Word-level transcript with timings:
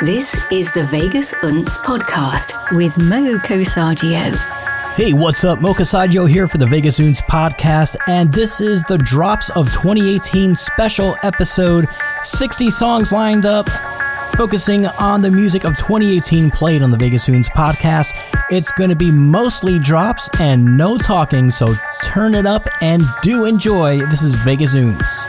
This 0.00 0.36
is 0.52 0.72
the 0.74 0.84
Vegas 0.84 1.34
Unts 1.42 1.82
podcast 1.82 2.54
with 2.76 2.96
Mo 2.98 3.36
Cosaggio. 3.38 4.32
Hey, 4.94 5.12
what's 5.12 5.42
up? 5.42 5.60
Mo 5.60 5.72
Cosaggio 5.74 6.28
here 6.28 6.46
for 6.46 6.58
the 6.58 6.66
Vegas 6.66 7.00
Unts 7.00 7.20
podcast, 7.22 7.96
and 8.06 8.32
this 8.32 8.60
is 8.60 8.84
the 8.84 8.96
Drops 8.98 9.50
of 9.50 9.66
2018 9.72 10.54
special 10.54 11.16
episode. 11.24 11.88
60 12.22 12.70
songs 12.70 13.10
lined 13.10 13.44
up, 13.44 13.68
focusing 14.36 14.86
on 14.86 15.20
the 15.20 15.32
music 15.32 15.64
of 15.64 15.76
2018 15.76 16.52
played 16.52 16.82
on 16.82 16.92
the 16.92 16.96
Vegas 16.96 17.26
Unts 17.26 17.48
podcast. 17.48 18.12
It's 18.50 18.70
going 18.70 18.90
to 18.90 18.96
be 18.96 19.10
mostly 19.10 19.80
drops 19.80 20.28
and 20.40 20.76
no 20.76 20.96
talking, 20.96 21.50
so 21.50 21.74
turn 22.04 22.36
it 22.36 22.46
up 22.46 22.68
and 22.80 23.02
do 23.22 23.46
enjoy. 23.46 23.98
This 24.06 24.22
is 24.22 24.36
Vegas 24.36 24.76
Unts. 24.76 25.27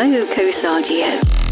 Chica, 0.00 1.04
más 1.04 1.49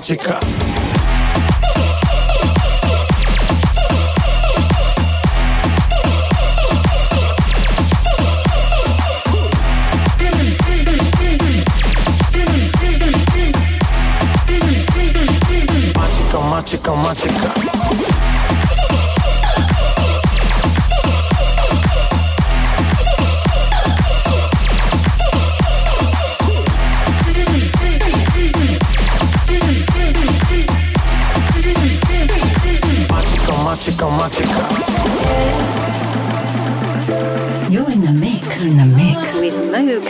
chica. 0.00 0.55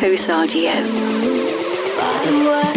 Mo 0.06 0.12
Kosargio. 0.12 0.70
It's 2.28 2.75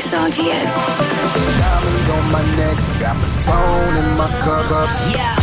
Moco 0.00 0.16
Sargio. 0.16 0.54
Diamonds 1.58 2.10
on 2.10 2.32
my 2.32 2.56
neck, 2.56 2.76
got 2.98 3.16
Patron 3.16 3.96
in 3.96 4.16
my 4.16 4.28
cup. 4.40 4.88
Yeah. 5.14 5.39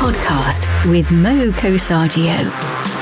Podcast 0.00 0.64
with 0.90 1.10
Mo 1.10 1.50
Cosargio. 1.52 2.95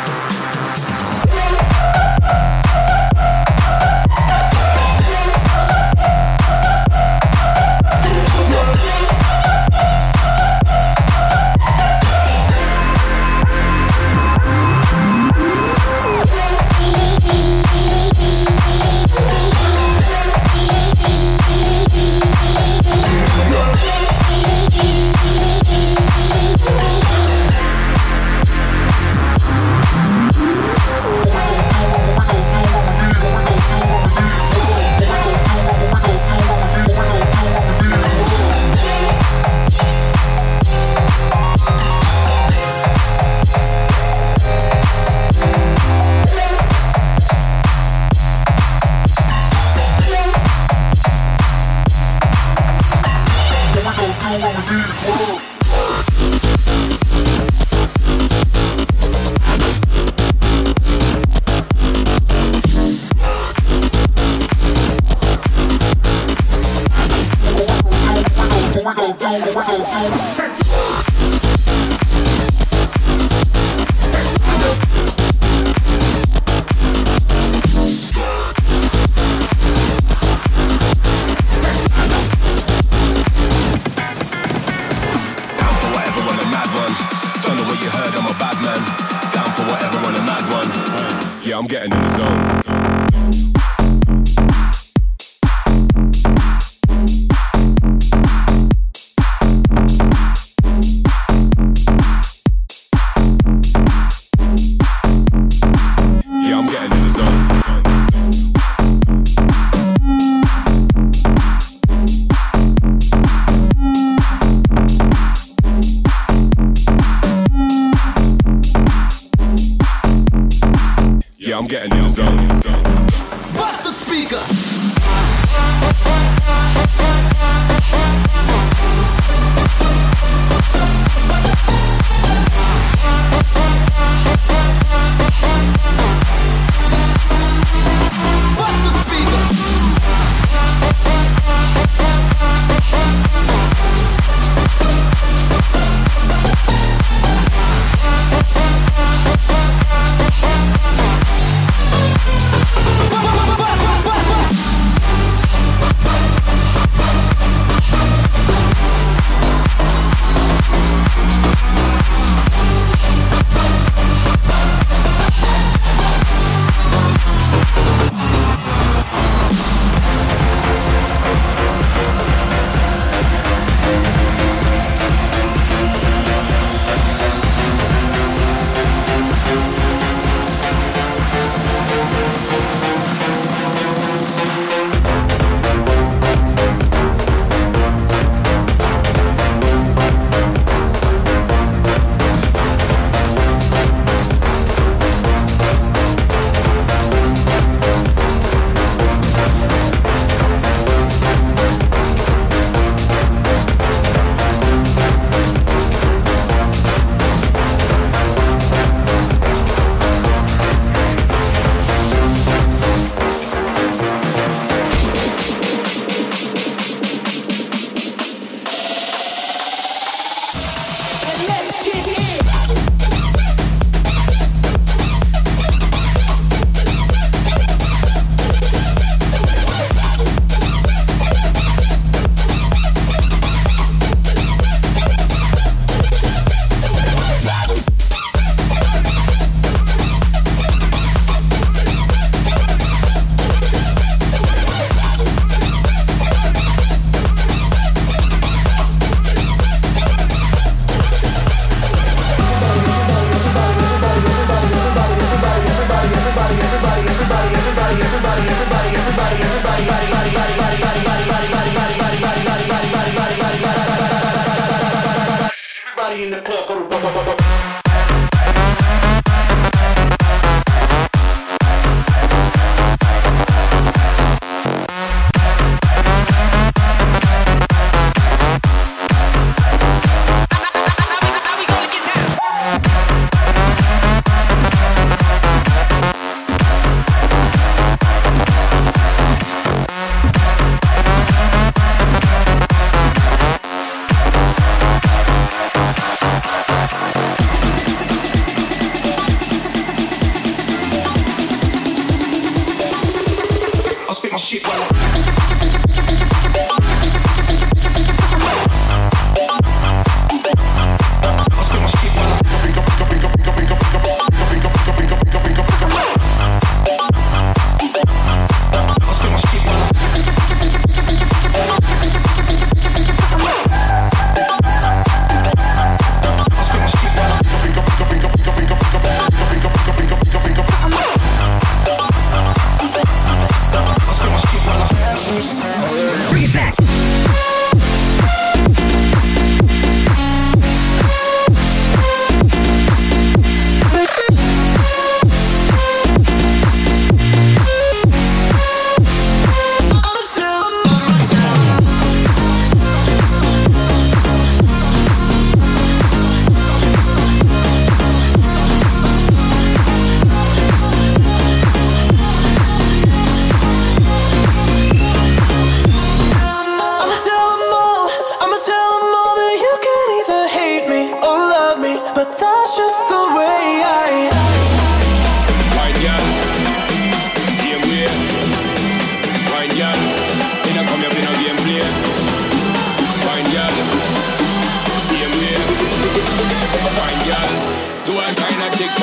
I'm 54.35 54.41
getting 54.41 54.51
in 54.51 54.83
the 54.83 55.39
zone. 55.43 55.54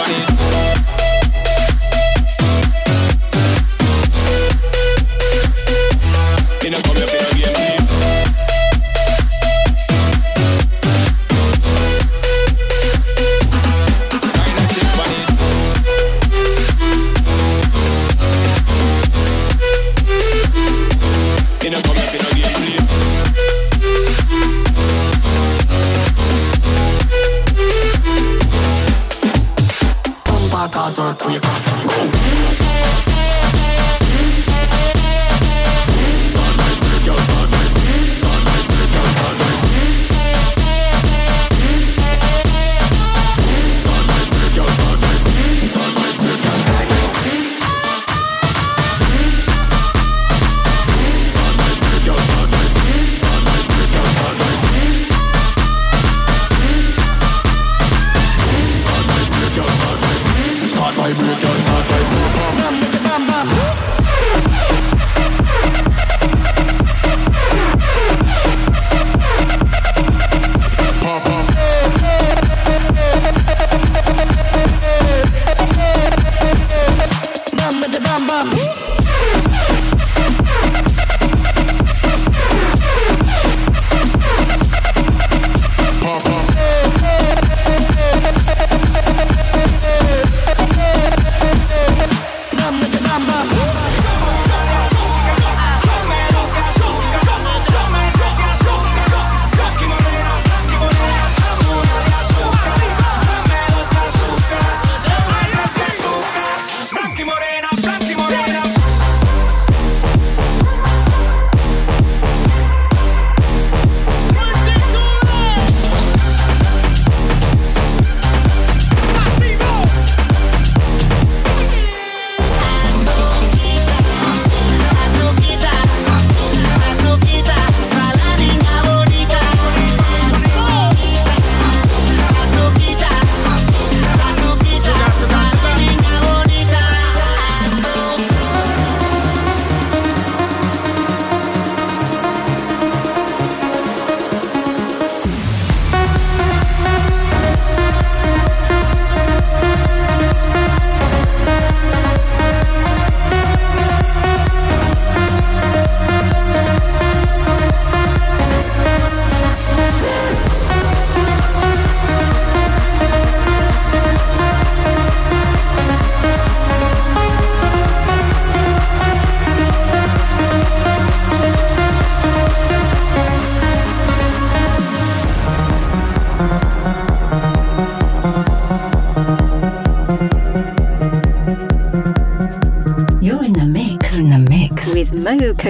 Kinda 0.05 0.30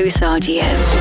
Cosargio. 0.03 1.00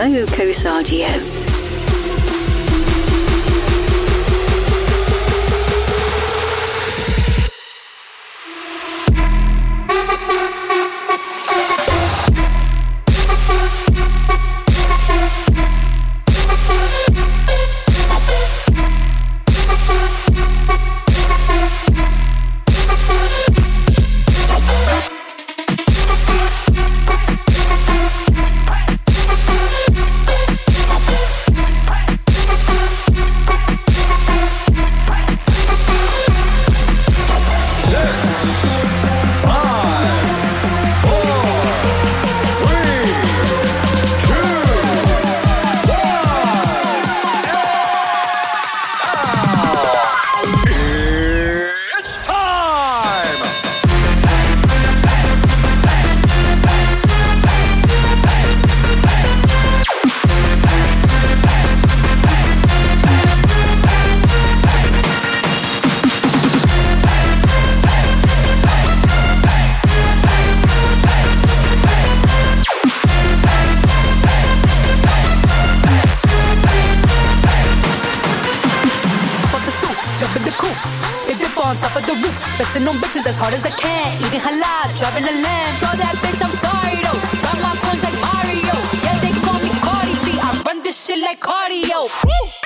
Mo 0.00 0.24
Cosardio. 0.24 1.49
flexing 82.60 82.86
on 82.86 82.96
bitches 82.96 83.24
as 83.26 83.38
hard 83.38 83.54
as 83.54 83.64
I 83.64 83.70
can. 83.70 84.20
Eating 84.20 84.40
halal, 84.40 84.88
driving 84.98 85.24
a 85.24 85.34
lamb. 85.40 85.76
Saw 85.80 85.96
that 85.96 86.14
bitch, 86.20 86.40
I'm 86.44 86.52
sorry 86.60 87.00
though. 87.00 87.20
Got 87.40 87.56
my 87.64 87.72
coins 87.80 88.02
like 88.04 88.18
Mario. 88.20 88.76
Yeah, 89.00 89.16
they 89.24 89.32
call 89.40 89.58
me 89.64 89.70
Cardi 89.80 90.12
B. 90.24 90.38
I 90.38 90.62
run 90.66 90.82
this 90.82 91.06
shit 91.06 91.20
like 91.20 91.40
cardio. 91.40 92.04
Woo! 92.24 92.59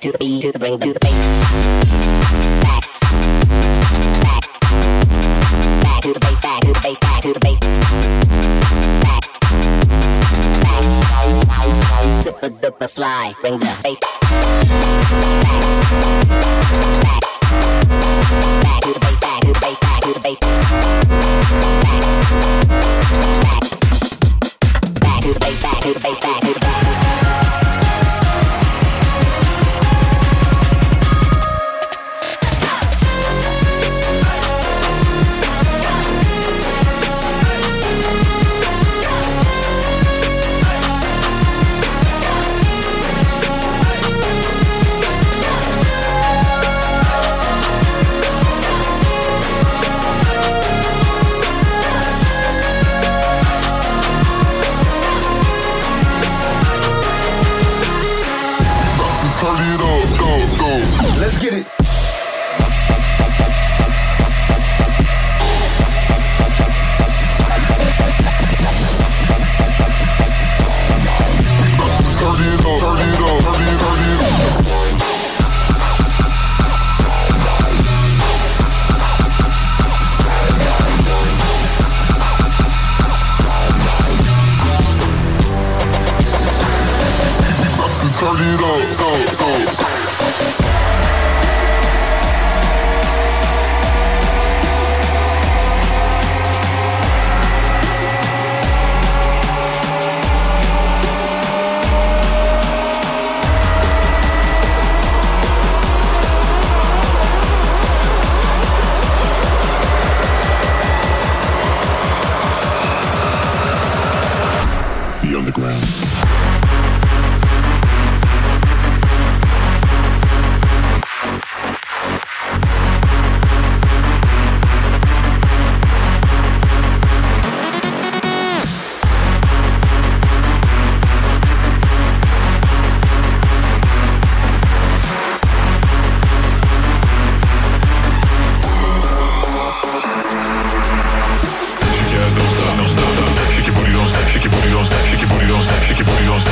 To 0.00 0.12
the 0.12 0.18
beat, 0.18 0.40
to 0.40 0.52
the 0.52 0.58
bring, 0.58 0.78
to 0.80 0.94
the 0.94 1.00
base. 1.00 1.12
Back, 2.62 2.80
back, 4.22 4.40
back 5.82 6.00
to 6.00 6.12
the 6.14 6.20
base, 6.20 6.40
back 6.40 6.60
to 6.62 6.72
the 6.72 6.80
base, 6.80 6.98
back 7.00 7.20
to 7.20 7.32
the 7.34 7.40
base. 7.40 7.58
Back, 9.04 9.20
back, 11.46 12.22
super 12.22 12.48
duper 12.48 12.88
fly, 12.88 13.34
bring 13.42 13.58
the 13.58 13.66
bass. 13.82 14.00
Back, 15.44 15.60
back, 17.02 17.20
back 18.62 18.80
to 18.80 18.92
the 18.94 19.00
base, 19.00 19.20
back 19.20 19.40
to 19.42 19.52
the 19.52 19.60
base, 19.60 19.80
back 19.80 20.00
to 20.00 20.12
the 20.14 20.20
base. 20.20 20.40
Back, 21.84 22.08
back, 23.42 23.60
back 25.00 25.20
to 25.20 25.28
the 25.34 25.40
base, 25.40 25.60
back 25.60 25.80
to 25.82 25.92
the 25.92 26.00
base, 26.00 26.20
back 26.20 26.40
to 26.40 26.54
the 26.54 26.60
base. 26.60 27.09
Get 61.40 61.54
it. 61.54 61.79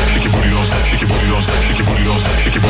shake 0.09 0.24
your 0.24 0.32
booty 0.32 0.53
off 0.53 0.68
shake 0.86 1.01
your 1.01 1.09
booty 1.09 1.30
off 1.32 1.45
shake 1.62 1.78
your 1.78 1.86
booty 1.86 2.07
off 2.09 2.20
shake 2.39 2.55
your 2.55 2.62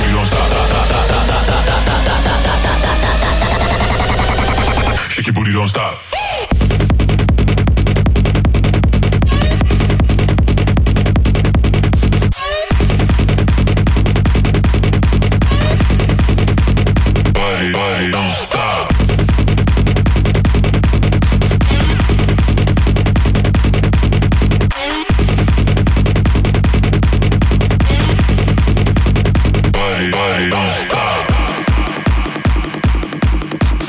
booty 5.35 5.55
off 5.57 5.69
stop. 5.69 6.18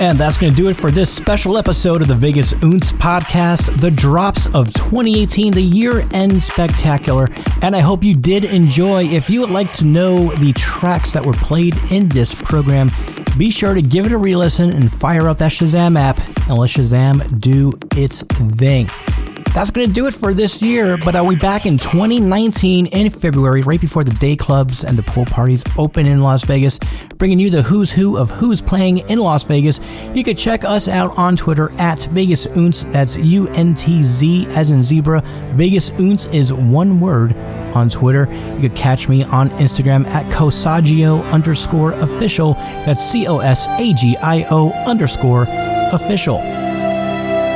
And 0.10 0.18
that's 0.18 0.38
going 0.38 0.52
to 0.52 0.58
do 0.58 0.70
it 0.70 0.76
for 0.76 0.90
this 0.90 1.14
special 1.14 1.56
episode 1.56 2.02
of 2.02 2.08
the 2.08 2.16
Vegas 2.16 2.54
Untz 2.54 2.92
podcast, 2.92 3.80
the 3.80 3.92
drops 3.92 4.48
of 4.56 4.74
2018, 4.74 5.54
the 5.54 5.62
year 5.62 6.02
end 6.14 6.42
spectacular. 6.42 7.30
And 7.62 7.76
I 7.76 7.82
hope 7.82 8.04
you 8.04 8.16
did 8.16 8.44
enjoy. 8.44 9.04
If 9.04 9.30
you 9.30 9.42
would 9.42 9.52
like 9.52 9.72
to 9.74 9.86
know 9.86 10.30
the 10.38 10.52
tracks 10.54 11.14
that 11.14 11.24
were 11.24 11.34
played 11.34 11.76
in 11.92 12.10
this 12.10 12.34
program, 12.34 12.90
be 13.38 13.52
sure 13.52 13.76
to 13.76 13.84
give 13.84 14.08
it 14.08 14.12
a 14.12 14.18
re 14.18 14.36
listen 14.36 14.72
and 14.72 14.92
fire 14.92 15.30
up 15.30 15.38
that 15.38 15.52
Shazam 15.52 15.96
app 15.96 16.18
and 16.50 16.58
let 16.58 16.72
Shazam 16.72 17.40
do 17.40 17.74
its 17.96 18.24
thing. 18.24 18.88
That's 19.54 19.72
going 19.72 19.88
to 19.88 19.94
do 19.94 20.06
it 20.06 20.14
for 20.14 20.34
this 20.34 20.62
year, 20.62 20.98
but 21.04 21.16
I'll 21.16 21.30
be 21.30 21.36
back 21.36 21.66
in 21.66 21.78
2019 21.78 22.86
in 22.86 23.10
February, 23.10 23.62
right 23.64 23.82
before 23.82 24.04
the 24.04 24.12
day 24.12 24.36
clubs 24.36 24.84
and 24.84 24.98
the 24.98 25.04
pool 25.04 25.26
parties 25.26 25.64
open 25.78 26.06
in 26.06 26.20
Las 26.20 26.46
Vegas, 26.46 26.80
bringing 27.18 27.40
you 27.40 27.50
the 27.50 27.64
who's 27.64 27.92
who 27.92 28.16
of 28.16 28.30
who's 28.30 28.62
playing 28.62 29.00
in 29.10 29.18
Las 29.20 29.44
Vegas. 29.44 29.80
You 30.14 30.24
can 30.24 30.38
check 30.38 30.64
us 30.64 30.88
out 30.88 31.18
on 31.18 31.36
Twitter 31.36 31.72
at 31.74 32.00
Vegas 32.12 32.46
Untz. 32.48 32.90
That's 32.92 33.18
U 33.18 33.48
N 33.50 33.74
T 33.74 34.04
Z 34.04 34.46
as 34.52 34.70
in 34.70 34.84
zebra. 34.84 35.22
Vegas 35.56 35.90
Untz 35.92 36.32
is 36.34 36.54
one 36.54 37.00
word 37.00 37.36
on 37.76 37.90
Twitter. 37.90 38.28
You 38.56 38.70
could 38.70 38.76
catch 38.78 39.10
me 39.10 39.24
on 39.24 39.50
Instagram 39.52 40.06
at 40.08 40.26
Cosagio 40.32 41.30
underscore 41.32 41.94
official. 41.94 42.54
That's 42.86 43.04
C 43.04 43.28
O 43.28 43.40
S 43.40 43.68
A 43.68 43.94
G 43.94 44.16
I 44.18 44.46
O 44.52 44.72
underscore 44.88 45.48
official. 45.92 46.38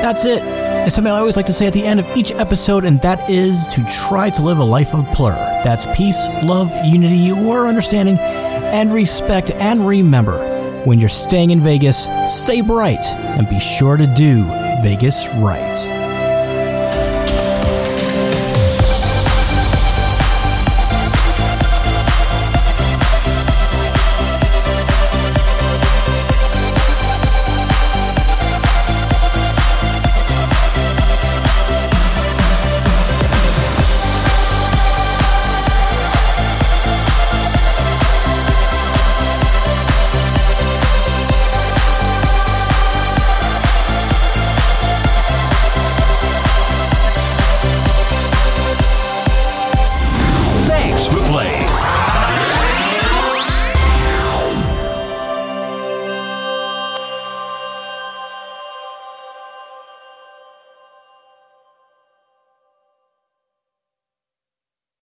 That's 0.03 0.25
it. 0.25 0.43
It's 0.85 0.95
something 0.95 1.13
I 1.13 1.19
always 1.19 1.37
like 1.37 1.45
to 1.45 1.53
say 1.53 1.65
at 1.65 1.71
the 1.71 1.85
end 1.85 2.01
of 2.01 2.17
each 2.17 2.33
episode, 2.33 2.83
and 2.83 3.01
that 3.03 3.29
is 3.29 3.65
to 3.67 3.85
try 3.85 4.29
to 4.31 4.41
live 4.41 4.57
a 4.57 4.63
life 4.65 4.93
of 4.93 5.07
plur. 5.13 5.33
That's 5.63 5.85
peace, 5.95 6.27
love, 6.43 6.73
unity, 6.83 7.31
or 7.31 7.67
understanding, 7.67 8.17
and 8.19 8.91
respect. 8.91 9.51
And 9.51 9.87
remember, 9.87 10.39
when 10.83 10.99
you're 10.99 11.07
staying 11.07 11.51
in 11.51 11.61
Vegas, 11.61 12.09
stay 12.27 12.59
bright 12.59 13.01
and 13.01 13.47
be 13.47 13.61
sure 13.61 13.95
to 13.95 14.05
do 14.05 14.43
Vegas 14.83 15.25
right. 15.35 15.92